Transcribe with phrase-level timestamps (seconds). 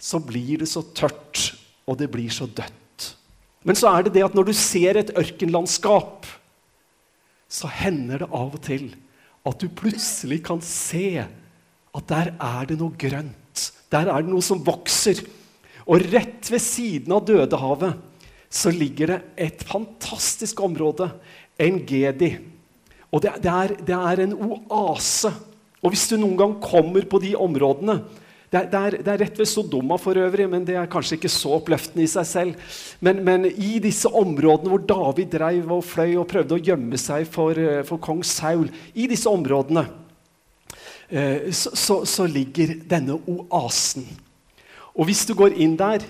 [0.00, 1.50] så blir det så tørt,
[1.84, 3.10] og det blir så dødt.
[3.66, 6.24] Men så er det det at når du ser et ørkenlandskap,
[7.50, 8.88] så hender det av og til
[9.48, 13.66] at du plutselig kan se at der er det noe grønt.
[13.90, 15.20] Der er det noe som vokser.
[15.90, 17.98] Og rett ved siden av Dødehavet
[18.50, 21.10] så ligger det et fantastisk område,
[21.60, 22.30] En Gedi.
[23.12, 25.32] Og det, det, er, det er en oase.
[25.82, 27.98] Og hvis du noen gang kommer på de områdene
[28.50, 31.20] det er, det, er, det er, rett ved Sodoma for øvrig, men det er kanskje
[31.20, 32.72] ikke så oppløftende i seg selv.
[32.98, 37.28] Men, men i disse områdene hvor David dreiv og fløy og prøvde å gjemme seg
[37.30, 38.66] for, eh, for kong Saul,
[38.98, 39.84] i disse områdene
[41.14, 44.08] eh, så, så, så, ligger denne oasen.
[44.98, 46.02] Og hvis du går inn der,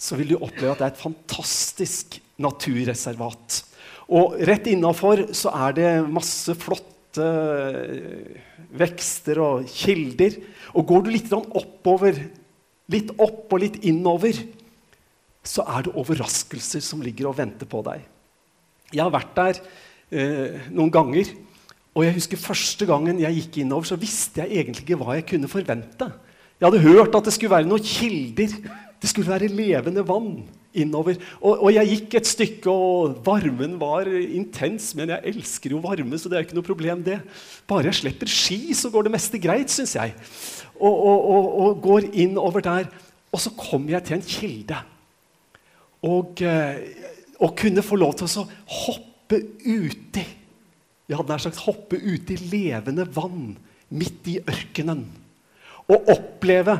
[0.00, 3.60] så vil du oppleve at det er et fantastisk naturreservat.
[4.08, 6.56] Og rett innafor så er det masse
[7.14, 7.26] flotte
[7.94, 8.40] eh,
[8.74, 10.38] vekster og kilder.
[10.74, 12.18] Og går du litt oppover,
[12.90, 14.34] litt opp og litt innover,
[15.44, 18.02] så er det overraskelser som ligger og venter på deg.
[18.92, 19.60] Jeg har vært der
[20.10, 21.30] eh, noen ganger.
[21.94, 25.28] Og jeg husker Første gangen jeg gikk innover, så visste jeg egentlig ikke hva jeg
[25.30, 26.10] kunne forvente.
[26.58, 28.58] Jeg hadde hørt at det skulle være noen kilder.
[28.98, 30.42] Det skulle være levende vann
[30.74, 31.18] innover.
[31.40, 34.92] Og, og, jeg gikk et stykke, og varmen var intens.
[34.98, 37.20] Men jeg elsker jo varme, så det er jo ikke noe problem, det.
[37.70, 40.14] Bare jeg slipper ski, så går det meste greit, syns jeg.
[40.80, 42.90] Og, og, og, går inn over der.
[43.34, 44.80] Og så kommer jeg til en kilde.
[46.04, 46.80] Eh,
[47.40, 48.46] og kunne få lov til å
[48.84, 50.24] hoppe uti.
[51.04, 53.54] Jeg hadde nær sagt hoppe uti levende vann
[53.94, 55.04] midt i ørkenen.
[55.84, 56.78] Og oppleve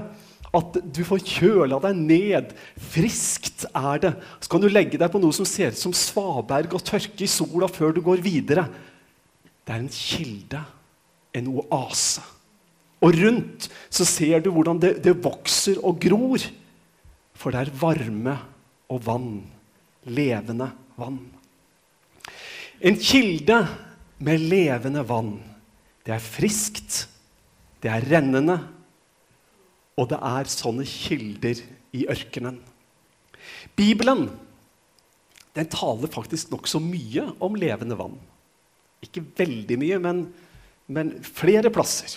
[0.55, 2.52] at du får kjøla deg ned.
[2.92, 4.12] Friskt er det.
[4.41, 7.30] Så kan du legge deg på noe som ser ut som svaberg og tørke i
[7.30, 8.69] sola før du går videre.
[9.64, 10.62] Det er en kilde,
[11.34, 12.24] en oase.
[13.05, 16.44] Og rundt så ser du hvordan det, det vokser og gror.
[17.34, 18.36] For det er varme
[18.92, 19.33] og vann.
[20.05, 21.18] Levende vann.
[22.84, 23.58] En kilde
[24.24, 25.36] med levende vann.
[26.05, 27.07] Det er friskt,
[27.80, 28.58] det er rennende,
[29.94, 31.60] og det er sånne kilder
[31.94, 32.58] i ørkenen.
[33.78, 34.28] Bibelen
[35.55, 38.16] den taler faktisk nokså mye om levende vann.
[39.04, 40.24] Ikke veldig mye, men,
[40.90, 42.16] men flere plasser.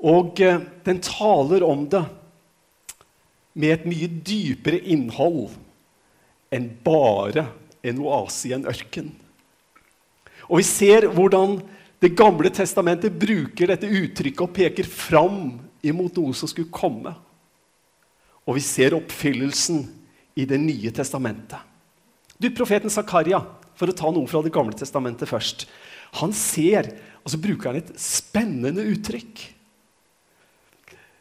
[0.00, 2.04] Og eh, den taler om det
[3.58, 5.50] med et mye dypere innhold
[6.54, 7.48] enn bare
[7.86, 9.10] en oase i en ørken.
[10.46, 11.60] Og vi ser hvordan
[12.00, 17.12] Det gamle testamentet bruker dette uttrykket og peker fram imot noe som skulle komme.
[18.46, 19.84] Og vi ser oppfyllelsen
[20.38, 21.58] i Det nye testamentet.
[22.40, 23.42] Du, Profeten Zakaria,
[23.76, 25.66] for å ta noe fra Det gamle testamentet først,
[26.20, 26.88] han ser,
[27.22, 29.42] og så bruker han et spennende uttrykk.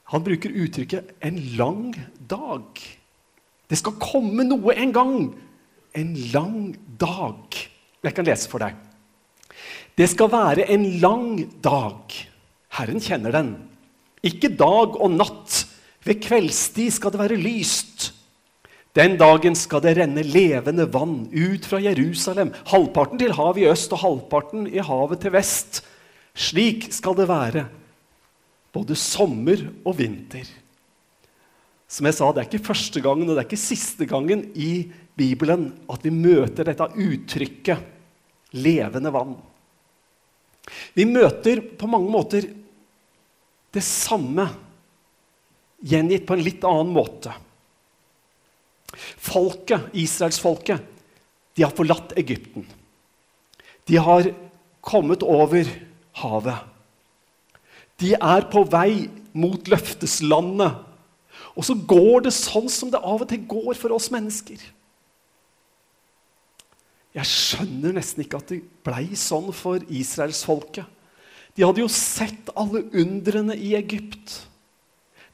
[0.09, 2.97] Han bruker uttrykket 'en lang dag'.
[3.69, 5.35] Det skal komme noe en gang.
[5.93, 7.53] En lang dag.
[8.03, 8.73] Jeg kan lese for deg.
[9.95, 12.01] Det skal være en lang dag.
[12.69, 13.69] Herren kjenner den.
[14.25, 15.66] Ikke dag og natt.
[16.07, 18.13] Ved kveldstid skal det være lyst.
[18.97, 23.94] Den dagen skal det renne levende vann ut fra Jerusalem, halvparten til havet i øst
[23.94, 25.84] og halvparten i havet til vest.
[26.34, 27.68] Slik skal det være
[28.74, 30.47] både sommer og vinter.
[31.90, 34.90] Som jeg sa, Det er ikke første gangen og det er ikke siste gangen i
[35.18, 37.78] Bibelen at vi møter dette uttrykket
[38.53, 39.38] 'levende vann'.
[40.94, 42.46] Vi møter på mange måter
[43.75, 44.47] det samme
[45.85, 47.34] gjengitt på en litt annen måte.
[49.22, 50.81] Folket, Israelsfolket,
[51.56, 52.66] de har forlatt Egypten.
[53.90, 54.31] De har
[54.85, 55.69] kommet over
[56.22, 56.66] havet.
[58.00, 60.86] De er på vei mot løfteslandet.
[61.59, 64.62] Og så går det sånn som det av og til går for oss mennesker.
[67.18, 70.86] Jeg skjønner nesten ikke at det blei sånn for israelsfolket.
[71.57, 74.35] De hadde jo sett alle undrene i Egypt.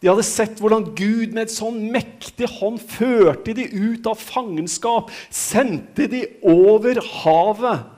[0.01, 5.11] De hadde sett hvordan Gud med et sånn mektig hånd førte de ut av fangenskap,
[5.34, 7.91] sendte de over havet.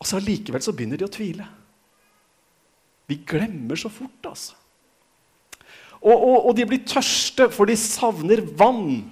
[0.00, 1.46] Og så allikevel så begynner de å tvile.
[3.08, 4.56] Vi glemmer så fort, altså.
[6.04, 9.06] Og, og, og de blir tørste, for de savner vann.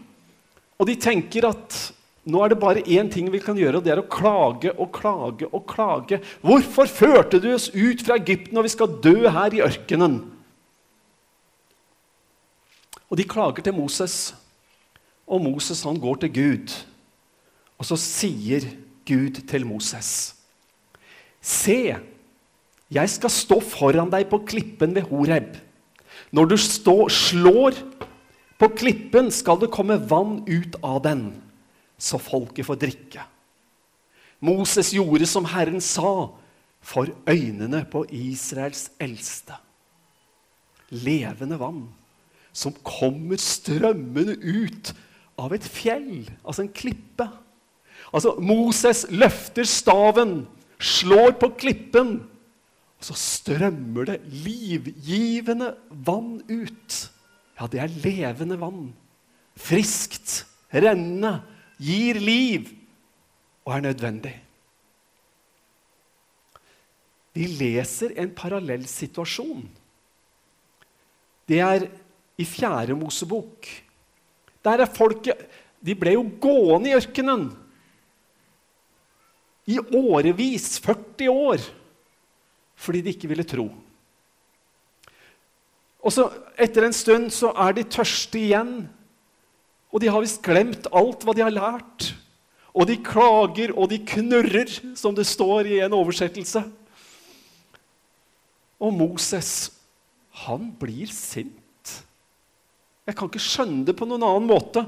[0.76, 1.76] Og de tenker at
[2.22, 4.92] nå er det bare én ting vi kan gjøre, og det er å klage og
[4.94, 6.20] klage og klage.
[6.44, 10.20] Hvorfor førte du oss ut fra Egypten og vi skal dø her i ørkenen?
[13.10, 14.32] Og de klager til Moses,
[15.26, 16.76] og Moses han går til Gud.
[17.82, 18.70] Og så sier
[19.08, 20.32] Gud til Moses.:
[21.42, 21.96] Se,
[22.92, 25.56] jeg skal stå foran deg på klippen ved Horeb.
[26.30, 27.74] Når du stå, slår
[28.62, 31.41] på klippen, skal det komme vann ut av den,
[32.02, 33.24] så folket får drikke.
[34.42, 36.32] Moses gjorde som Herren sa,
[36.82, 39.54] for øynene på Israels eldste.
[40.90, 41.84] Levende vann
[42.52, 44.92] som kommer strømmende ut
[45.40, 47.26] av et fjell, altså en klippe.
[48.12, 50.42] Altså, Moses løfter staven,
[50.82, 52.18] slår på klippen,
[53.00, 55.72] og så strømmer det livgivende
[56.04, 56.98] vann ut.
[57.58, 58.92] Ja, det er levende vann.
[59.58, 60.42] Friskt,
[60.74, 61.40] rennende,
[61.82, 62.70] gir liv
[63.66, 64.34] og er nødvendig.
[67.32, 69.64] Vi leser en parallell situasjon.
[71.48, 71.86] Det er
[72.38, 73.68] i Fjerde Mosebok.
[74.62, 75.48] Der er folket
[75.82, 77.48] De ble jo gående i ørkenen
[79.66, 81.62] i årevis, 40 år,
[82.74, 83.66] fordi de ikke ville tro.
[86.02, 86.28] Og så
[86.62, 88.84] Etter en stund så er de tørste igjen,
[89.92, 92.12] og de har visst glemt alt hva de har lært.
[92.72, 96.64] Og de klager og de knurrer, som det står i en oversettelse.
[98.80, 99.68] Og Moses,
[100.46, 101.92] han blir sint.
[103.04, 104.86] Jeg kan ikke skjønne det på noen annen måte.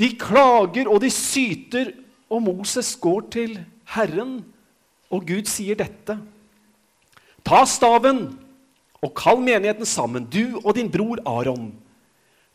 [0.00, 1.92] De klager og de syter,
[2.32, 3.58] og Moses går til
[3.92, 4.40] Herren,
[5.12, 6.16] og Gud sier dette.
[7.46, 8.24] Ta staven
[9.04, 11.68] og kall menigheten sammen, du og din bror Aron.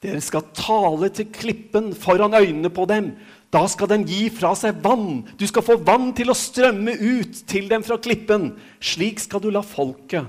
[0.01, 3.11] Dere skal tale til klippen foran øynene på dem.
[3.53, 5.21] Da skal den gi fra seg vann.
[5.37, 8.53] Du skal få vann til å strømme ut til dem fra klippen.
[8.81, 10.25] Slik skal du la folket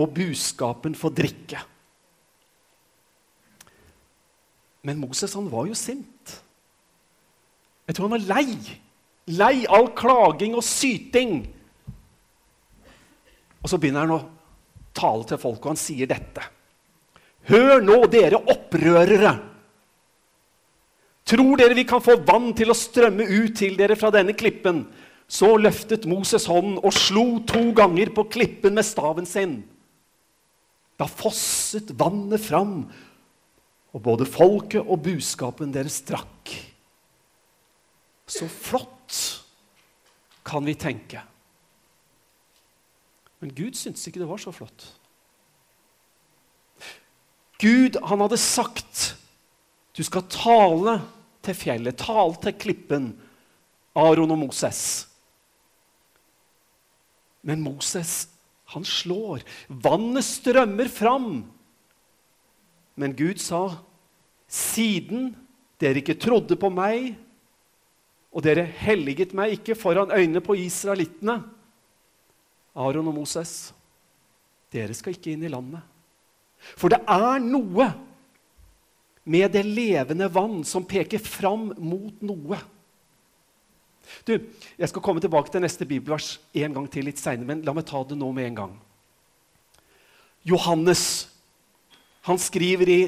[0.00, 1.60] og buskapen få drikke.
[4.86, 6.36] Men Moses han var jo sint.
[7.84, 8.54] Jeg tror han var lei.
[9.36, 11.42] Lei all klaging og syting.
[13.60, 14.22] Og så begynner han å
[14.96, 16.46] tale til folket, og han sier dette.
[17.50, 19.36] Hør nå, dere opprørere!
[21.30, 24.84] Tror dere vi kan få vann til å strømme ut til dere fra denne klippen?
[25.30, 29.60] Så løftet Moses hånden og slo to ganger på klippen med staven sin.
[30.98, 32.82] Da fosset vannet fram,
[33.90, 36.50] og både folket og buskapen deres drakk.
[38.30, 39.16] Så flott,
[40.46, 41.22] kan vi tenke.
[43.40, 44.86] Men Gud syntes ikke det var så flott.
[47.60, 49.16] Gud han hadde sagt
[49.96, 50.94] du skal tale
[51.44, 53.10] til fjellet, tale til klippen,
[53.98, 54.82] Aron og Moses.
[57.42, 58.28] Men Moses,
[58.72, 59.42] han slår.
[59.68, 61.42] Vannet strømmer fram.
[63.00, 63.64] Men Gud sa,
[64.46, 65.32] siden
[65.80, 67.14] dere ikke trodde på meg,
[68.30, 71.40] og dere helliget meg ikke foran øynene på israelittene,
[72.78, 73.72] Aron og Moses,
[74.70, 75.82] dere skal ikke inn i landet.
[76.76, 77.88] For det er noe
[79.30, 82.58] med det levende vann som peker fram mot noe.
[84.26, 84.38] Du,
[84.78, 87.86] Jeg skal komme tilbake til neste bibelvers en gang til litt seinere, men la meg
[87.86, 88.72] ta det nå med en gang.
[90.42, 91.28] Johannes
[92.26, 93.00] han skriver i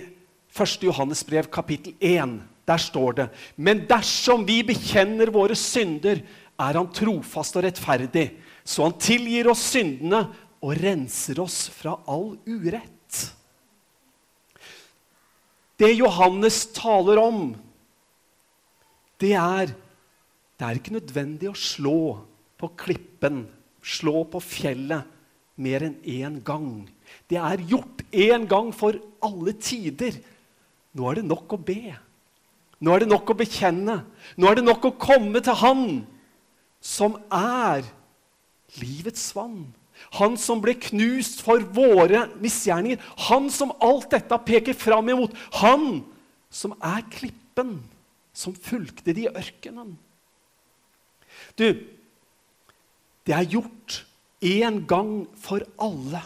[0.52, 0.84] 1.
[0.84, 2.40] Johannes brev, kapittel 1.
[2.68, 6.22] Der står det.: Men dersom vi bekjenner våre synder,
[6.60, 8.28] er han trofast og rettferdig,
[8.64, 10.26] så han tilgir oss syndene
[10.62, 13.32] og renser oss fra all urett.
[15.80, 17.40] Det Johannes taler om,
[19.22, 19.74] det er
[20.58, 22.00] Det er ikke nødvendig å slå
[22.60, 23.48] på klippen,
[23.82, 25.08] slå på fjellet,
[25.58, 26.84] mer enn én gang.
[27.26, 28.94] Det er gjort én gang for
[29.26, 30.20] alle tider.
[30.94, 31.96] Nå er det nok å be.
[32.78, 33.98] Nå er det nok å bekjenne.
[34.38, 35.84] Nå er det nok å komme til Han
[36.78, 37.82] som er
[38.78, 39.64] livets vann.
[40.18, 43.00] Han som ble knust for våre misgjerninger.
[43.28, 45.36] Han som alt dette peker fram imot.
[45.60, 46.02] Han
[46.52, 47.78] som er klippen
[48.32, 49.94] som fulgte de i ørkenen.
[51.56, 51.68] Du,
[53.26, 54.02] det er gjort
[54.42, 56.22] én gang for alle.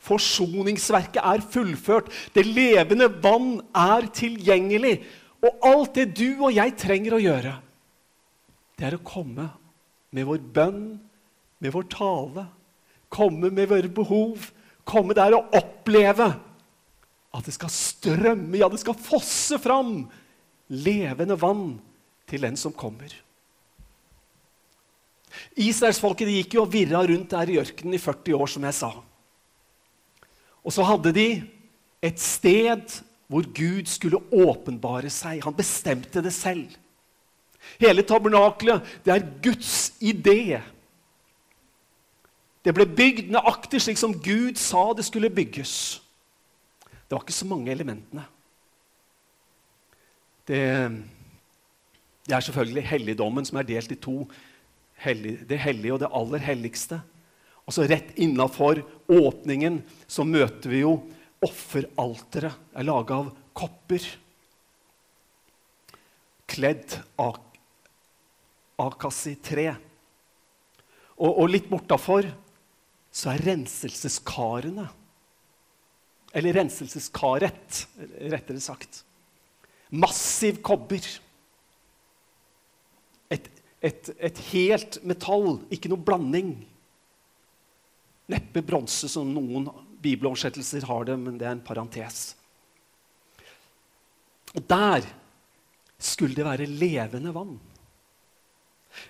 [0.00, 2.08] Forsoningsverket er fullført.
[2.34, 5.00] Det levende vann er tilgjengelig.
[5.44, 7.54] Og alt det du og jeg trenger å gjøre,
[8.76, 9.46] det er å komme
[10.12, 10.84] med vår bønn,
[11.60, 12.44] med vår tale,
[13.10, 14.50] komme med våre behov,
[14.86, 16.30] komme der og oppleve
[17.30, 20.04] at det skal strømme, ja, det skal fosse fram
[20.70, 21.76] levende vann
[22.30, 23.12] til den som kommer.
[25.60, 28.90] Israelsfolket gikk jo og virra rundt der i ørkenen i 40 år, som jeg sa.
[30.66, 31.28] Og så hadde de
[32.02, 32.98] et sted
[33.30, 35.44] hvor Gud skulle åpenbare seg.
[35.44, 36.66] Han bestemte det selv.
[37.78, 40.58] Hele tabernakelet, det er Guds idé.
[42.60, 45.72] Det ble bygd nøyaktig slik som Gud sa det skulle bygges.
[47.08, 48.26] Det var ikke så mange elementene.
[50.46, 50.60] Det,
[52.26, 54.24] det er selvfølgelig helligdommen som er delt i to.
[55.00, 57.00] Hellig, det hellige og det aller helligste.
[57.64, 60.98] Og så rett innafor åpningen så møter vi jo
[61.40, 62.52] offeralteret.
[62.76, 64.04] er laga av kopper.
[66.50, 67.40] Kledd av
[68.80, 69.70] akassi-tre.
[71.20, 72.28] Og, og litt bortafor
[73.10, 74.86] så er renselseskarene.
[76.36, 77.84] Eller renselseskaret,
[78.30, 79.02] rettere sagt.
[79.90, 81.02] Massiv kobber.
[83.30, 83.48] Et,
[83.82, 86.52] et, et helt metall, ikke noe blanding.
[88.30, 89.66] Neppe bronse, som noen
[90.00, 92.22] bibeloversettelser har det, men det er en parentes.
[94.54, 95.06] Og der
[96.00, 97.58] skulle det være levende vann.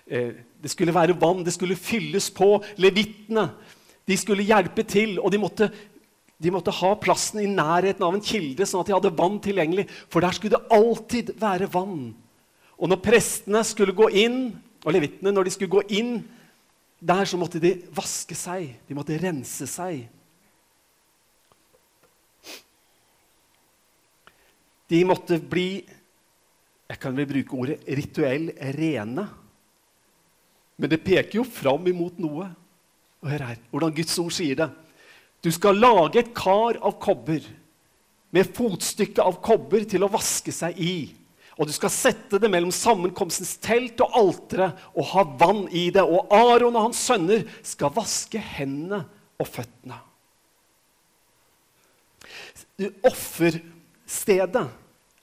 [0.05, 2.57] Eh, det skulle være vann, det skulle fylles på.
[2.81, 3.47] Levitene
[4.09, 5.69] de skulle hjelpe til, og de måtte,
[6.41, 9.87] de måtte, ha plassen i nærheten av en kilde, sånn at de hadde vann tilgjengelig.
[10.11, 12.11] For der skulle det alltid være vann.
[12.81, 14.39] Og når prestene skulle gå inn,
[14.81, 16.15] og levitene når de skulle gå inn
[17.01, 18.73] der, så måtte de vaske seg.
[18.89, 20.07] De måtte rense seg.
[24.91, 25.85] De måtte bli
[26.91, 29.23] Jeg kan vel bruke ordet rituell rene.
[30.75, 32.49] Men det peker jo fram imot noe.
[33.21, 34.69] Og hør her, hvordan Guds ord sier det.
[35.41, 37.45] Du skal lage et kar av kobber
[38.31, 40.95] med fotstykke av kobber til å vaske seg i.
[41.59, 46.01] Og du skal sette det mellom sammenkomstens telt og alteret og ha vann i det.
[46.01, 49.03] Og Aron og hans sønner skal vaske hendene
[49.41, 49.99] og føttene.
[53.05, 54.63] Offerstedet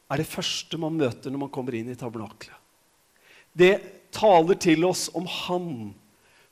[0.08, 2.54] er det første man møter når man kommer inn i tabernaklet.
[3.58, 3.74] Det
[4.14, 5.70] taler til oss om Han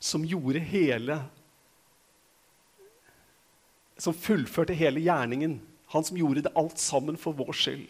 [0.03, 1.21] som gjorde hele
[4.01, 5.59] Som fullførte hele gjerningen.
[5.95, 7.89] Han som gjorde det alt sammen for vår skyld.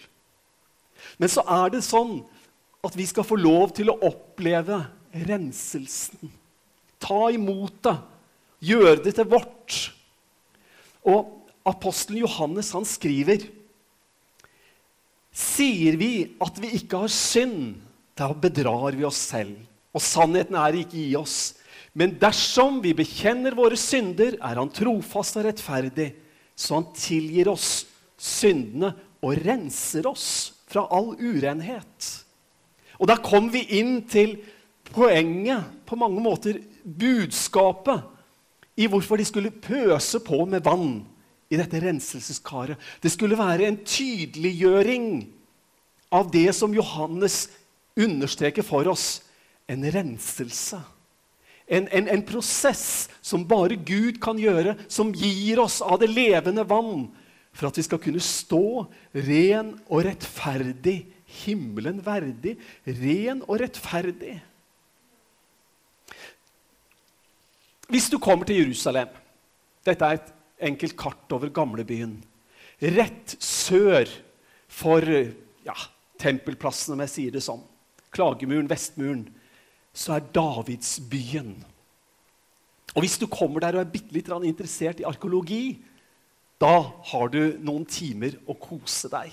[1.21, 2.21] Men så er det sånn
[2.87, 4.79] at vi skal få lov til å oppleve
[5.27, 6.31] renselsen.
[7.03, 7.97] Ta imot det.
[8.67, 9.77] Gjøre det til vårt.
[11.07, 11.33] Og
[11.67, 13.49] apostelen Johannes han skriver
[15.37, 17.75] Sier vi at vi ikke har synd,
[18.17, 19.59] da bedrar vi oss selv,
[19.93, 21.53] og sannheten er ikke i oss.
[21.97, 26.11] Men dersom vi bekjenner våre synder, er Han trofast og rettferdig,
[26.57, 27.87] så Han tilgir oss
[28.21, 28.93] syndene
[29.25, 30.29] og renser oss
[30.69, 32.13] fra all urenhet.
[33.01, 34.37] Og da kom vi inn til
[34.93, 38.03] poenget, på mange måter budskapet,
[38.77, 40.99] i hvorfor de skulle pøse på med vann
[41.49, 42.77] i dette renselseskaret.
[43.01, 45.07] Det skulle være en tydeliggjøring
[46.13, 47.47] av det som Johannes
[47.97, 49.23] understreker for oss
[49.71, 50.83] en renselse.
[51.67, 56.63] En, en, en, prosess som bare Gud kan gjøre, som gir oss av det levende
[56.69, 57.09] vann,
[57.57, 58.87] for at vi skal kunne stå
[59.27, 61.01] ren og rettferdig,
[61.43, 62.55] himmelen verdig,
[62.87, 64.37] ren og rettferdig.
[67.91, 69.13] Hvis du kommer til Jerusalem
[69.87, 70.31] Dette er et
[70.67, 72.17] enkelt kart over gamlebyen.
[72.83, 74.09] Rett sør
[74.67, 75.77] for ja,
[76.19, 77.63] tempelplassen, om jeg sier det sånn
[78.17, 79.29] klagemuren, Vestmuren,
[79.97, 81.55] så er Davidsbyen.
[82.97, 85.79] Og Hvis du kommer der og er bitte litt interessert i arkeologi,
[86.61, 89.33] da har du noen timer å kose deg.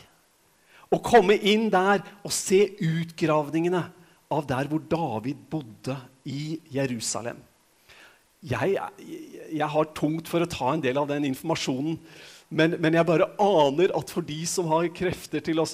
[0.94, 3.86] Å komme inn der og se utgravningene
[4.34, 5.96] av der hvor David bodde
[6.28, 7.40] i Jerusalem.
[8.44, 11.96] Jeg, jeg, har tungt for å ta en del av den informasjonen.
[12.54, 15.68] Men, men jeg bare aner at for de som har krefter til å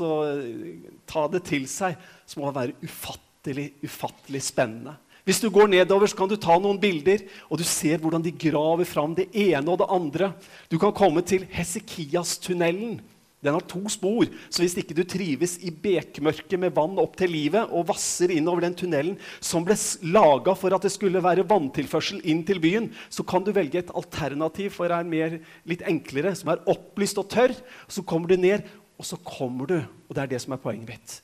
[1.10, 1.98] ta det til seg,
[2.30, 4.96] så må det være ufattelig, ufattelig spennende.
[5.24, 8.32] Hvis du går nedover, så kan du ta noen bilder, og du ser hvordan de
[8.34, 10.34] graver fram det ene og det andre.
[10.72, 13.00] Du kan komme til Hesekias-tunnelen.
[13.40, 17.32] Den har to spor, så hvis ikke du trives i bekmørket med vann opp til
[17.32, 19.78] livet og vasser innover den tunnelen som ble
[20.12, 23.96] laga for at det skulle være vanntilførsel inn til byen, så kan du velge et
[23.96, 27.56] alternativ for er mer, litt enklere, som er opplyst og tørr.
[27.88, 28.68] Så kommer du ned,
[29.00, 31.20] og så kommer du, og det er det som er poenget mitt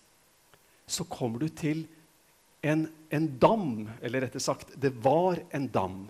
[0.85, 1.85] så kommer du til
[2.65, 3.85] en, en dam.
[4.01, 6.03] Eller rettere sagt, det var en dam.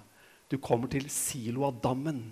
[0.52, 2.24] Du kommer til Siloadammen.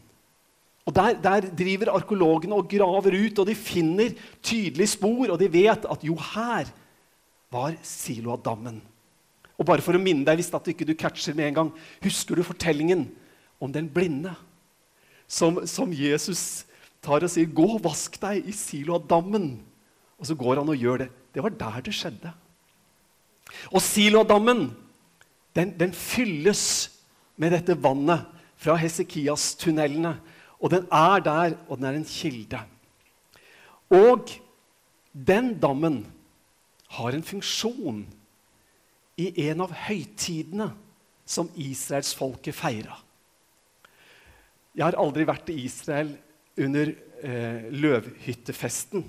[0.84, 5.32] Og der, der, driver arkeologene og graver ut, og de finner tydelige spor.
[5.32, 6.72] Og de vet at jo, her
[7.54, 8.82] var Siloadammen.
[9.54, 12.44] Og bare for å minne deg, hvis du ikke catcher med en gang, husker du
[12.44, 13.06] fortellingen
[13.62, 14.34] om den blinde?
[15.30, 16.66] Som, som Jesus
[17.04, 19.62] tar og sier, 'Gå og vask deg i Siloadammen'.
[20.20, 21.10] Og så går han og gjør det.
[21.34, 22.34] Det var der det skjedde.
[23.72, 24.70] Og Silodammen
[25.54, 26.90] den, den fylles
[27.38, 28.26] med dette vannet
[28.58, 30.16] fra Hesekias-tunnelene.
[30.64, 32.62] Og den er der, og den er en kilde.
[33.94, 34.32] Og
[35.14, 36.04] den dammen
[36.98, 38.04] har en funksjon
[39.22, 40.72] i en av høytidene
[41.26, 42.96] som israelsfolket feira.
[44.74, 46.16] Jeg har aldri vært i Israel
[46.58, 46.90] under
[47.22, 49.04] eh, løvhyttefesten.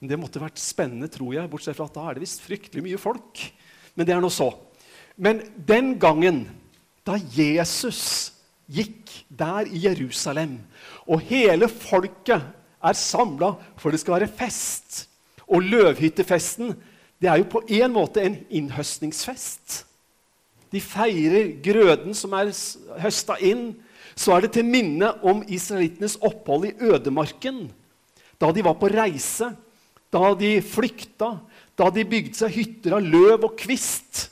[0.00, 2.84] Men Det måtte vært spennende, tror jeg, bortsett fra at da er det visst fryktelig
[2.86, 3.42] mye folk.
[3.94, 4.52] Men det er nå så.
[5.16, 6.44] Men den gangen
[7.06, 8.32] da Jesus
[8.70, 10.58] gikk der i Jerusalem,
[11.10, 12.44] og hele folket
[12.80, 15.06] er samla for det skal være fest
[15.50, 16.76] Og løvhyttefesten
[17.20, 19.82] det er jo på en måte en innhøstningsfest.
[20.72, 22.52] De feirer grøden som er
[23.02, 23.74] høsta inn.
[24.16, 27.66] Så er det til minne om israelittenes opphold i ødemarken.
[28.40, 29.50] Da de var på reise,
[30.08, 31.34] da de flykta,
[31.78, 34.28] da de bygde seg hytter av løv og kvist.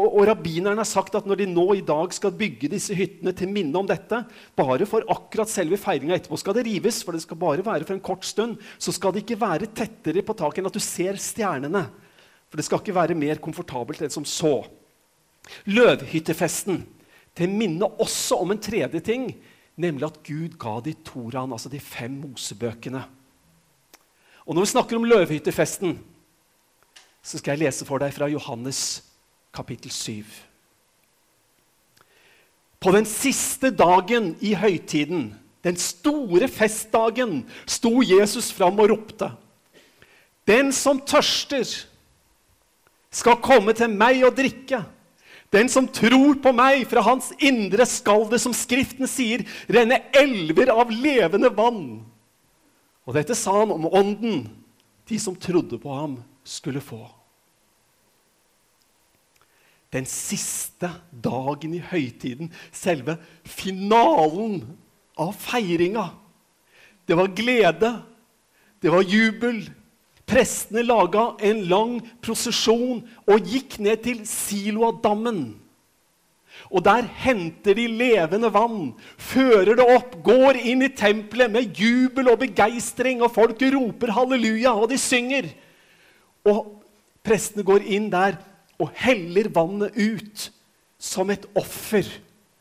[0.00, 3.34] Og, og Rabbinerne har sagt at når de nå i dag skal bygge disse hyttene
[3.36, 4.22] til minne om dette,
[4.56, 7.96] bare for akkurat selve feiringa etterpå skal det rives, for det skal bare være for
[7.96, 11.20] en kort stund, så skal det ikke være tettere på taket enn at du ser
[11.20, 11.84] stjernene.
[12.48, 14.62] For det skal ikke være mer komfortabelt enn som så.
[15.68, 16.82] Løvhyttefesten
[17.36, 19.28] til minne også om en tredje ting,
[19.80, 23.04] nemlig at Gud ga de Toraen, altså de fem Mosebøkene.
[24.48, 25.94] Og når vi snakker om løvhyttefesten,
[27.22, 29.02] så skal jeg lese for deg fra Johannes
[29.54, 30.24] kapittel 7.
[32.80, 39.28] På den siste dagen i høytiden, den store festdagen, sto Jesus fram og ropte.
[40.48, 41.66] Den som tørster,
[43.10, 44.84] skal komme til meg og drikke.
[45.50, 50.70] Den som tror på meg, fra hans indre skal det, som Skriften sier, renne elver
[50.70, 51.82] av levende vann.
[53.02, 54.44] Og dette sa han om ånden
[55.10, 57.04] de som trodde på ham, skulle få
[59.90, 64.62] den siste dagen i høytiden, selve finalen
[65.18, 66.06] av feiringa.
[67.06, 67.90] Det var glede,
[68.82, 69.64] det var jubel.
[70.30, 75.40] Prestene laga en lang prosesjon og gikk ned til Siloadammen.
[76.70, 82.30] Og der henter de levende vann, fører det opp, går inn i tempelet med jubel
[82.30, 85.50] og begeistring, og folk roper halleluja, og de synger.
[86.48, 86.80] Og
[87.26, 88.38] prestene går inn der
[88.80, 90.46] og heller vannet ut
[91.00, 92.06] som et offer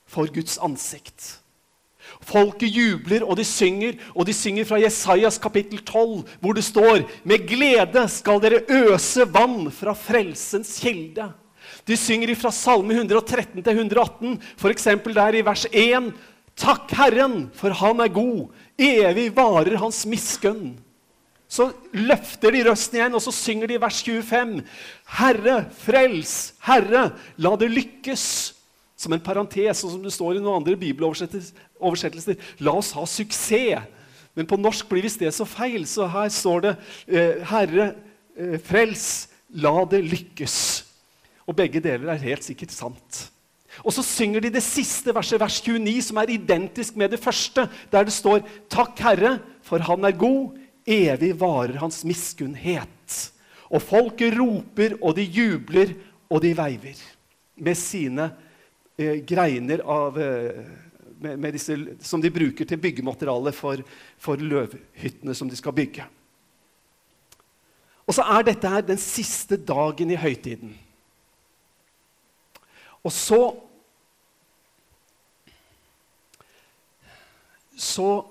[0.09, 1.37] for Guds ansikt.
[2.25, 7.03] Folket jubler, og de synger, og de synger fra Jesajas kapittel 12, hvor det står
[7.27, 11.29] Med glede skal dere øse vann fra frelsens kilde.
[11.85, 14.89] De synger fra Salme 113 til 118, f.eks.
[15.13, 16.11] der i vers 1.
[16.59, 18.49] Takk Herren, for Han er god.
[18.77, 20.79] Evig varer Hans miskunn.
[21.49, 24.59] Så løfter de røsten igjen, og så synger de vers 25.
[25.17, 26.33] Herre, frels!
[26.61, 27.07] Herre,
[27.41, 28.25] la det lykkes!
[28.99, 32.43] Som en parentes, og som det står i noen andre bibeloversettelser.
[32.61, 33.95] La oss ha suksess!
[34.37, 36.75] Men på norsk blir visst det så feil, så her står det
[37.09, 37.89] eh, Herre,
[38.37, 39.09] eh, frels!
[39.57, 40.59] La det lykkes!
[41.49, 43.23] Og begge deler er helt sikkert sant.
[43.81, 47.65] Og så synger de det siste verset, vers 29, som er identisk med det første,
[47.89, 50.58] der det står Takk, Herre, for Han er god.
[50.89, 53.17] Evig varer hans miskunnhet.
[53.69, 55.93] Og folket roper, og de jubler,
[56.29, 57.01] og de veiver
[57.59, 58.29] med sine
[58.97, 60.61] eh, greiner av, eh,
[61.19, 61.75] med, med disse,
[62.05, 63.83] som de bruker til byggemateriale for,
[64.17, 66.05] for løvhyttene som de skal bygge.
[68.09, 70.73] Og så er dette her den siste dagen i høytiden.
[73.05, 73.41] Og så
[77.79, 78.27] Så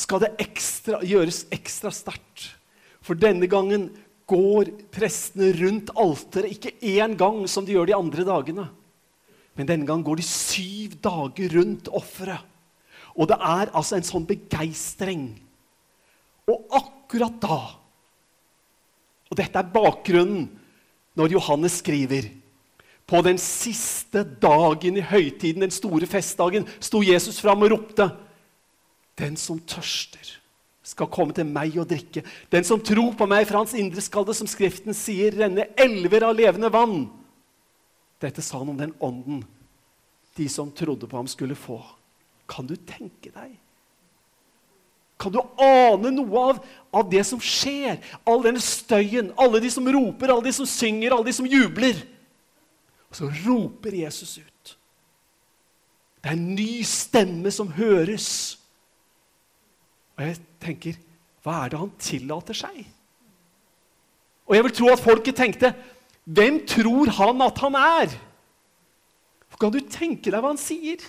[0.00, 2.48] skal det ekstra, gjøres ekstra sterkt.
[3.04, 3.90] For denne gangen
[4.30, 8.68] går prestene rundt alteret ikke én gang som de gjør de andre dagene.
[9.58, 12.46] Men denne gangen går de syv dager rundt offeret.
[13.18, 15.32] Og det er altså en sånn begeistring.
[16.48, 17.60] Og akkurat da
[19.30, 20.48] Og dette er bakgrunnen
[21.14, 22.24] når Johannes skriver
[23.06, 28.08] På den siste dagen i høytiden, den store festdagen, sto Jesus fram og ropte
[29.20, 30.36] den som tørster,
[30.90, 32.24] skal komme til meg og drikke.
[32.50, 36.26] Den som tror på meg, fra hans indre skal det, som Skriften sier, renne elver
[36.26, 37.04] av levende vann.
[38.20, 39.44] Dette sa han om den ånden
[40.36, 41.78] de som trodde på ham, skulle få.
[42.48, 43.54] Kan du tenke deg?
[45.20, 46.60] Kan du ane noe av,
[46.96, 47.98] av det som skjer?
[48.24, 51.98] All denne støyen, alle de som roper, alle de som synger, alle de som jubler.
[53.10, 54.72] Og så roper Jesus ut.
[56.20, 58.59] Det er en ny stemme som høres.
[60.20, 60.98] Og jeg tenker
[61.40, 62.82] hva er det han tillater seg?
[64.44, 65.72] Og jeg vil tro at folket tenkte
[66.28, 68.12] hvem tror han at han er?
[69.60, 71.00] Kan du tenke deg hva han sier?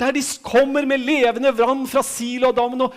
[0.00, 2.96] Der de kommer med levende vann fra Silodammen og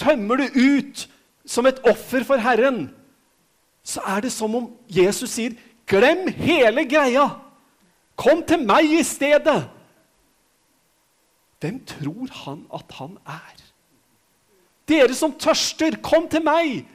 [0.00, 1.04] tømmer det ut
[1.48, 2.88] som et offer for Herren,
[3.86, 5.54] så er det som om Jesus sier,
[5.88, 7.28] 'Glem hele greia!
[8.16, 9.70] Kom til meg i stedet!'
[11.60, 13.57] Hvem tror han at han er?
[14.88, 16.86] Dere som tørster, kom til meg!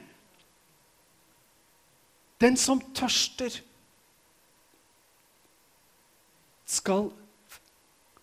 [2.42, 3.60] Den som tørster,
[6.74, 7.06] skal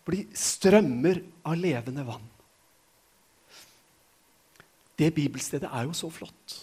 [0.04, 2.26] bli strømmer av levende vann.
[5.00, 6.58] Det bibelstedet er jo så flott.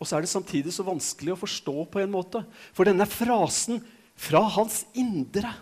[0.00, 2.42] Og så er det samtidig så vanskelig å forstå på en måte.
[2.72, 3.82] For denne frasen
[4.16, 5.54] 'fra hans indre'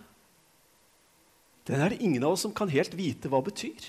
[1.65, 3.81] den er det ingen av oss som kan helt vite hva betyr.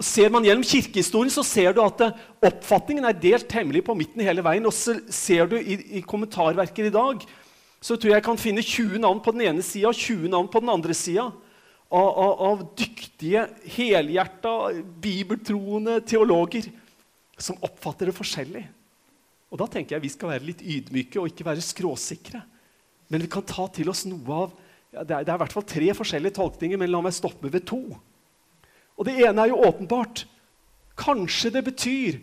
[0.00, 2.00] Og ser man gjennom kirkehistorien, så ser du at
[2.40, 4.64] oppfatningen er delt hemmelig på midten hele veien.
[4.64, 7.26] Og så ser du i, i kommentarverker i dag
[7.80, 10.48] så tror jeg jeg kan finne 20 navn på den ene sida og 20 navn
[10.52, 11.30] på den andre sida.
[11.90, 14.52] Av, av, av, dyktige, helhjerta,
[15.02, 16.68] bibeltroende teologer
[17.40, 18.62] som oppfatter det forskjellig.
[19.50, 22.44] Og Da tenker jeg vi skal være litt ydmyke og ikke være skråsikre.
[23.10, 24.52] Men vi kan ta til oss noe av
[24.90, 27.50] ja, det, er, det er i hvert fall tre forskjellige tolkninger, men la meg stoppe
[27.50, 27.80] ved to.
[29.00, 30.26] Og Det ene er jo åpenbart.
[31.00, 32.18] Kanskje det betyr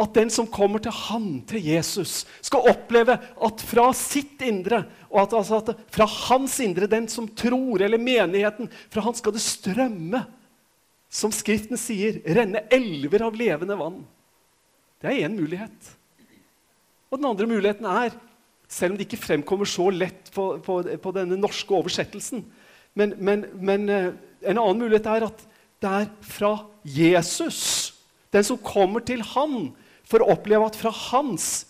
[0.00, 5.26] at den som kommer til han, til Jesus, skal oppleve at fra sitt indre, og
[5.26, 9.42] at, altså at fra hans indre, den som tror, eller menigheten, fra han skal det
[9.44, 10.22] strømme,
[11.10, 13.98] som Skriften sier, renne elver av levende vann.
[15.02, 15.92] Det er én mulighet.
[17.10, 18.14] Og den andre muligheten er,
[18.70, 22.46] selv om det ikke fremkommer så lett på, på, på denne norske oversettelsen
[22.94, 25.44] men, men, men, eh, en annen mulighet er at
[25.80, 26.52] det er fra
[26.84, 27.60] Jesus,
[28.32, 29.72] den som kommer til Han,
[30.04, 31.66] for å oppleve at fra hans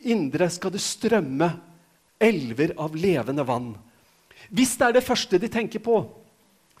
[0.00, 1.50] indre skal det strømme
[2.20, 3.74] elver av levende vann.
[4.48, 6.02] Hvis det er det første de tenker på,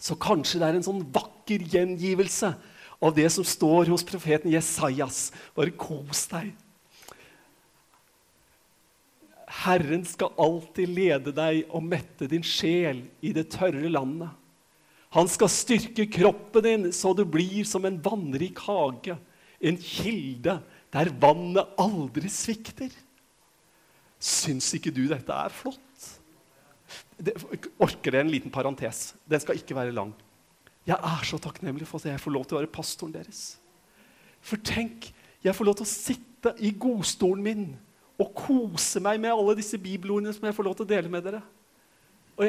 [0.00, 2.54] så kanskje det er en sånn vakker gjengivelse
[3.00, 5.28] av det som står hos profeten Jesajas.
[5.56, 6.50] Bare kos deg.
[9.60, 14.39] Herren skal alltid lede deg og mette din sjel i det tørre landet.
[15.14, 19.16] Han skal styrke kroppen din så du blir som en vannrik hage,
[19.60, 20.60] en kilde
[20.94, 22.92] der vannet aldri svikter.
[24.20, 26.06] Syns ikke du dette er flott?
[27.20, 27.34] Det,
[27.80, 29.10] orker dere en liten parentes?
[29.28, 30.14] Den skal ikke være lang.
[30.88, 33.58] Jeg er så takknemlig for at jeg får lov til å være pastoren deres.
[34.40, 35.10] For tenk,
[35.44, 37.66] jeg får lov til å sitte i godstolen min
[38.20, 41.24] og kose meg med alle disse bibelordene som jeg får lov til å dele med
[41.24, 41.40] dere.
[42.40, 42.46] Og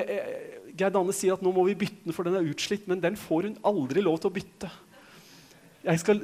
[0.77, 2.87] Geir Danne sier at nå må vi bytte den, for den er utslitt.
[2.89, 4.71] Men den får hun aldri lov til å bytte.
[5.81, 6.21] Jeg skal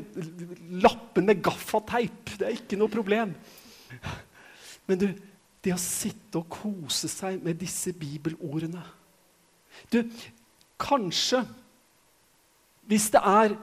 [0.83, 2.37] lappe den med gaffateip.
[2.37, 3.33] Det er ikke noe problem.
[4.87, 5.07] Men du,
[5.65, 8.83] det å sitte og kose seg med disse bibelordene
[9.91, 10.01] Du,
[10.79, 11.41] kanskje
[12.87, 13.55] Hvis det er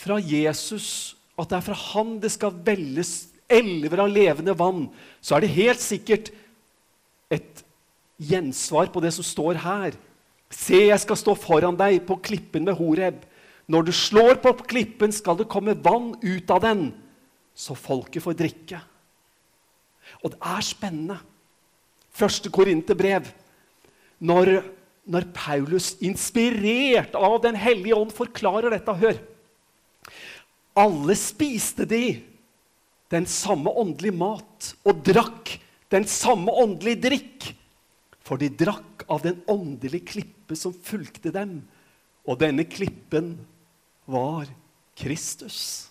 [0.00, 3.14] fra Jesus, at det er fra han det skal velles
[3.50, 4.84] elver av levende vann,
[5.20, 6.30] så er det helt sikkert
[7.32, 7.64] et
[8.20, 9.96] gjensvar på det som står her.
[10.50, 13.20] Se, jeg skal stå foran deg på klippen ved Horeb.
[13.70, 16.88] Når du slår på klippen, skal det komme vann ut av den,
[17.54, 18.80] så folket får drikke.
[20.24, 21.20] Og det er spennende.
[22.10, 23.28] Første Korinterbrev.
[24.18, 24.56] Når,
[25.06, 29.20] når Paulus, inspirert av Den hellige ånd, forklarer dette Hør.
[30.80, 32.18] Alle spiste de
[33.10, 35.56] den samme åndelige mat og drakk
[35.90, 37.48] den samme åndelige drikk.
[38.30, 41.58] For de drakk av den åndelige klippe som fulgte dem.
[42.22, 43.34] Og denne klippen
[44.06, 44.46] var
[44.94, 45.90] Kristus.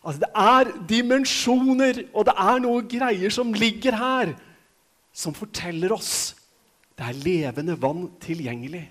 [0.00, 4.32] Altså, det er dimensjoner, og det er noe greier som ligger her,
[5.12, 6.30] som forteller oss
[7.00, 8.82] det er levende vann tilgjengelig.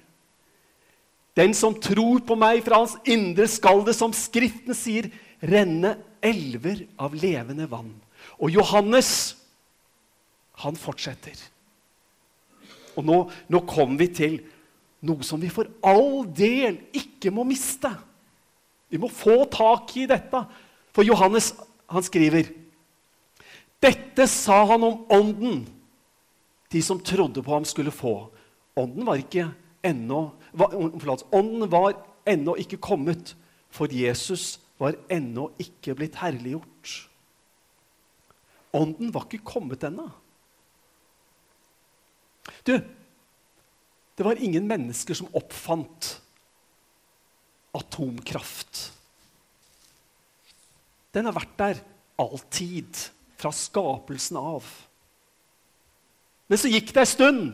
[1.38, 5.12] Den som tror på meg, fra hans indre skal det, som Skriften sier,
[5.46, 5.94] renne
[6.26, 7.92] elver av levende vann.
[8.42, 9.38] Og Johannes,
[10.66, 11.38] han fortsetter.
[13.00, 14.38] Og nå, nå kommer vi til
[15.08, 17.92] noe som vi for all del ikke må miste.
[18.92, 20.44] Vi må få tak i dette.
[20.92, 21.54] For Johannes,
[21.90, 22.50] han skriver
[23.80, 25.62] Dette sa han om ånden
[26.70, 28.30] de som trodde på ham, skulle få.
[28.78, 29.48] Ånden var ikke
[29.84, 30.32] ennå
[31.32, 31.96] Ånden var
[32.28, 33.36] ennå ikke kommet,
[33.70, 36.94] for Jesus var ennå ikke blitt herliggjort.
[38.74, 40.10] Ånden var ikke kommet ennå.
[42.68, 42.76] Du,
[44.16, 46.18] det var ingen mennesker som oppfant
[47.76, 48.90] atomkraft.
[51.16, 51.82] Den har vært der
[52.20, 53.08] alltid,
[53.40, 54.66] fra skapelsen av.
[56.52, 57.54] Men så gikk det ei stund,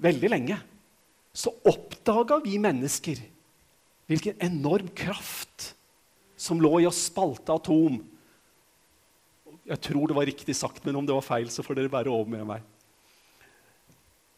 [0.00, 0.56] veldig lenge,
[1.36, 3.20] så oppdaga vi mennesker
[4.08, 5.74] hvilken enorm kraft
[6.40, 7.98] som lå i å spalte atom.
[9.66, 12.12] Jeg tror det var riktig sagt, men om det var feil, så får dere bære
[12.12, 12.64] over med meg.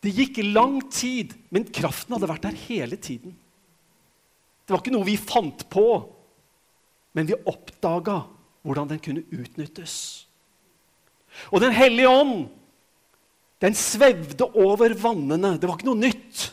[0.04, 3.34] Det gikk lang tid, men kraften hadde vært der hele tiden.
[4.64, 5.86] Det var ikke noe vi fant på,
[7.16, 8.20] men vi oppdaga
[8.66, 9.94] hvordan den kunne utnyttes.
[11.50, 12.48] Og Den hellige ånd,
[13.62, 15.56] den svevde over vannene.
[15.58, 16.44] Det var ikke noe nytt.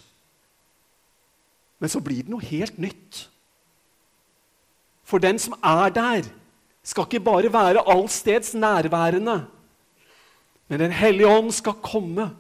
[1.80, 3.26] Men så blir det noe helt nytt.
[5.06, 6.30] For den som er der,
[6.86, 9.44] skal ikke bare være allsteds nærværende.
[10.70, 12.32] Men Den hellige ånd skal komme,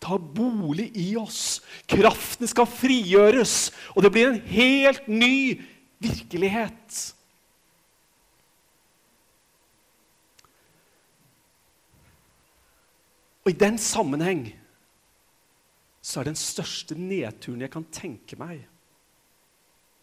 [0.00, 1.60] ta bolig i oss.
[1.90, 5.60] Kraften skal frigjøres, og det blir en helt ny
[6.00, 7.00] virkelighet.
[13.44, 14.48] Og i den sammenheng
[16.00, 18.64] så er den største nedturen jeg kan tenke meg,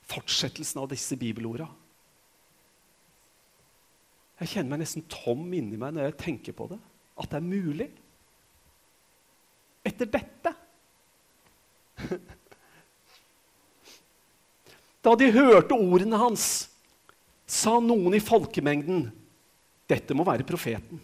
[0.08, 1.68] fortsettelsen av disse bibelorda.
[4.38, 6.78] Jeg kjenner meg nesten tom inni meg når jeg tenker på det.
[7.18, 7.88] At det er mulig.
[9.88, 10.56] Etter dette.
[15.08, 16.68] Da de hørte ordene hans,
[17.48, 19.06] sa noen i folkemengden,
[19.88, 21.00] 'Dette må være profeten.'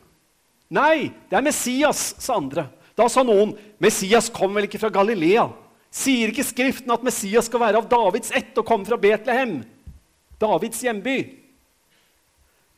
[0.74, 2.66] Nei, det er Messias, sa andre.
[2.98, 5.46] Da sa noen, Messias kom vel ikke fra Galilea?
[5.94, 9.60] Sier ikke Skriften at Messias skal være av Davids ett og komme fra Betlehem?
[10.42, 11.18] Davids hjemby?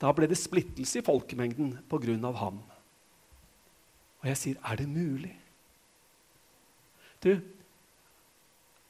[0.02, 2.60] Da ble det splittelse i folkemengden på grunn av ham.
[4.20, 5.32] Og jeg sier, er det mulig?
[7.26, 7.34] Du,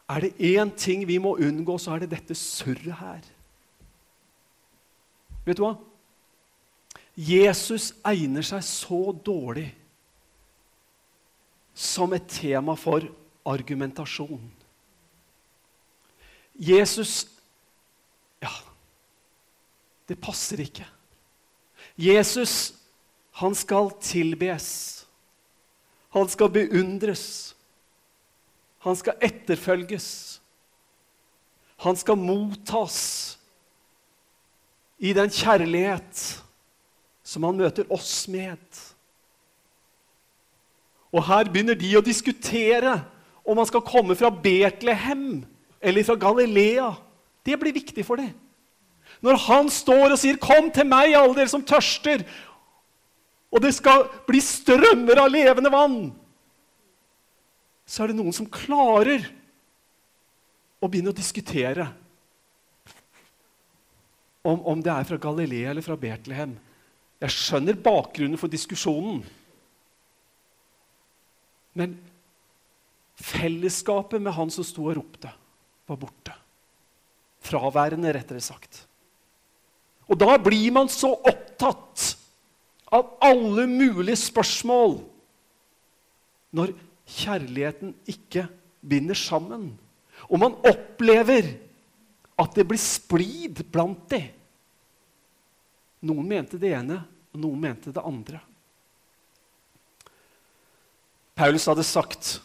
[0.08, 3.24] er det én ting vi må unngå, så er det dette surret her.
[5.46, 5.76] Vet du hva?
[7.16, 9.70] Jesus egner seg så dårlig
[11.76, 13.08] som et tema for
[13.46, 14.52] argumentasjon.
[16.56, 17.32] Jesus
[18.42, 18.52] Ja,
[20.08, 20.84] det passer ikke.
[21.96, 22.74] Jesus,
[23.40, 25.06] han skal tilbes.
[26.12, 27.55] Han skal beundres.
[28.86, 30.08] Han skal etterfølges.
[31.82, 32.98] Han skal mottas
[35.02, 36.22] i den kjærlighet
[37.26, 38.62] som han møter oss med.
[41.10, 42.94] Og her begynner de å diskutere
[43.46, 45.42] om han skal komme fra Betlehem
[45.82, 46.92] eller fra Galilea.
[47.46, 48.32] Det blir viktig for dem.
[49.22, 52.24] Når han står og sier, 'Kom til meg, alle dere som tørster',
[53.50, 56.12] og det skal bli strømmer av levende vann,
[57.86, 59.24] så er det noen som klarer
[60.82, 61.86] å begynne å diskutere
[64.46, 66.54] om, om det er fra Galilea eller fra Betlehem.
[67.22, 69.22] Jeg skjønner bakgrunnen for diskusjonen.
[71.76, 71.96] Men
[73.16, 75.30] fellesskapet med han som sto og ropte,
[75.86, 76.34] var borte.
[77.46, 78.82] Fraværende, rettere sagt.
[80.06, 82.12] Og da blir man så opptatt
[82.94, 85.00] av alle mulige spørsmål
[86.56, 86.72] når
[87.06, 88.46] kjærligheten ikke
[88.82, 89.70] binder sammen.
[90.30, 91.54] Og man opplever
[92.36, 94.28] at det blir splid blant dem.
[96.06, 97.00] Noen mente det ene,
[97.32, 98.40] og noen mente det andre.
[101.36, 102.36] Paulus hadde sagt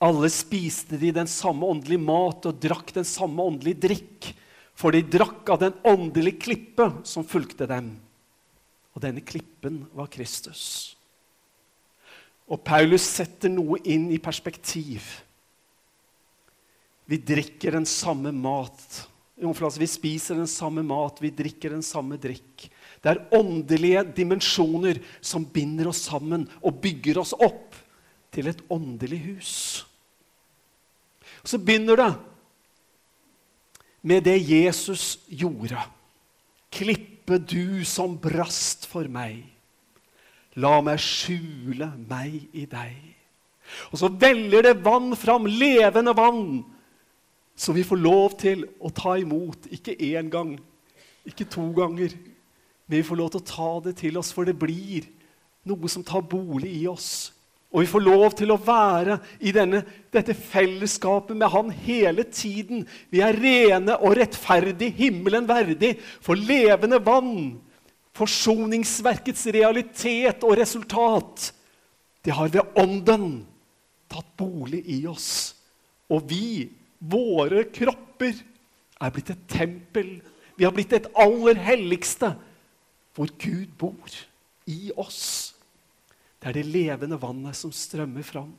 [0.00, 4.30] alle spiste de den samme åndelige mat og drakk den samme åndelige drikk,
[4.72, 7.92] for de drakk av den åndelige klippe som fulgte dem.
[8.96, 10.96] Og denne klippen var Kristus.
[12.50, 15.04] Og Paulus setter noe inn i perspektiv.
[17.06, 19.06] Vi drikker den samme mat.
[19.40, 22.66] Vi spiser den samme mat, vi drikker den samme drikk.
[23.00, 27.78] Det er åndelige dimensjoner som binder oss sammen og bygger oss opp
[28.34, 29.54] til et åndelig hus.
[31.42, 32.10] Så begynner det
[34.02, 35.80] med det Jesus gjorde.
[36.70, 39.46] Klippe du som brast for meg.
[40.58, 42.96] La meg skjule meg i deg.
[43.92, 46.64] Og så veller det vann fram, levende vann,
[47.54, 49.68] som vi får lov til å ta imot.
[49.70, 50.56] Ikke én gang,
[51.28, 52.16] ikke to ganger,
[52.88, 55.06] men vi får lov til å ta det til oss, for det blir
[55.68, 57.30] noe som tar bolig i oss.
[57.70, 62.82] Og vi får lov til å være i denne, dette fellesskapet med Han hele tiden.
[63.14, 67.60] Vi er rene og rettferdig, himmelen verdig, for levende vann.
[68.20, 71.50] Forsoningsverkets realitet og resultat.
[72.20, 73.40] Det har ved Ånden
[74.10, 75.54] tatt bolig i oss.
[76.10, 78.36] Og vi, våre kropper,
[79.00, 80.18] er blitt et tempel.
[80.58, 82.34] Vi har blitt et aller helligste
[83.16, 84.16] hvor Gud bor
[84.70, 85.54] i oss.
[86.40, 88.52] Det er det levende vannet som strømmer fram.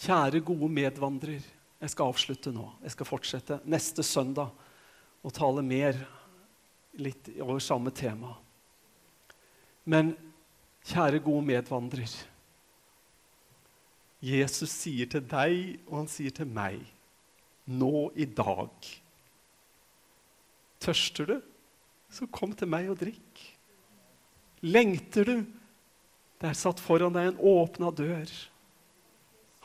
[0.00, 1.42] Kjære, gode medvandrer.
[1.80, 2.66] Jeg skal avslutte nå.
[2.84, 4.50] Jeg skal fortsette neste søndag
[5.20, 5.98] og tale mer
[7.02, 8.34] litt over samme tema.
[9.84, 10.14] Men
[10.86, 12.12] kjære, gode medvandrer.
[14.20, 16.82] Jesus sier til deg, og han sier til meg,
[17.70, 18.90] nå i dag
[20.80, 21.34] Tørster du,
[22.08, 23.40] så kom til meg og drikk.
[24.64, 25.34] Lengter du?
[26.40, 28.30] Det er satt foran deg en åpna dør.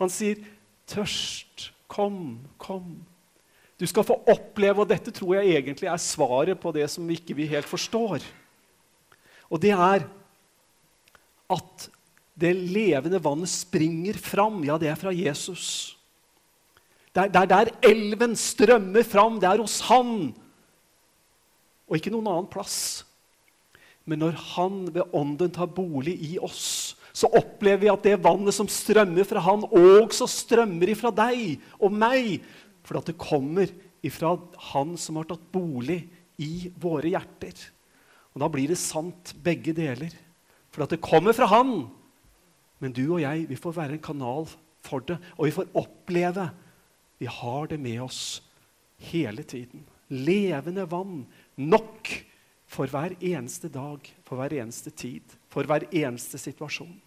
[0.02, 0.41] Han sier,
[0.86, 3.00] 'Tørst, kom, kom'.
[3.75, 7.35] Du skal få oppleve, og dette tror jeg egentlig er svaret på det som ikke
[7.35, 8.23] vi helt forstår.
[9.51, 10.05] Og det er
[11.51, 11.89] at
[12.35, 14.63] det levende vannet springer fram.
[14.67, 15.95] Ja, det er fra Jesus.
[17.15, 19.39] Det er der elven strømmer fram.
[19.39, 20.33] Det er hos Han,
[21.85, 23.05] og ikke noen annen plass.
[24.05, 28.55] Men når Han ved Ånden tar bolig i oss, så opplever vi at det vannet
[28.57, 32.41] som strømmer fra Han, også strømmer ifra deg og meg.
[32.86, 33.71] For det kommer
[34.06, 34.36] ifra
[34.71, 36.04] Han som har tatt bolig
[36.38, 37.56] i våre hjerter.
[38.36, 40.13] Og Da blir det sant, begge deler.
[40.69, 41.89] For det kommer fra Han.
[42.80, 44.48] Men du og jeg vi får være en kanal
[44.86, 46.50] for det, og vi får oppleve
[47.17, 48.41] Vi har det med oss
[49.08, 49.86] hele tiden.
[50.10, 51.26] Levende vann.
[51.56, 52.10] Nok
[52.67, 57.02] for hver eneste dag, for hver eneste tid, for hver eneste situasjon.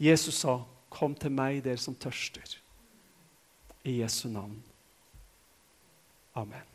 [0.00, 2.61] Jesus sa, 'Kom til meg, dere som tørster'.
[3.84, 4.62] I Jesu navn.
[6.34, 6.71] Amen.